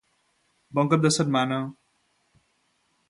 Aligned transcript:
Bon 0.79 0.89
cap 0.93 1.03
de 1.05 1.11
setmana! 1.17 1.59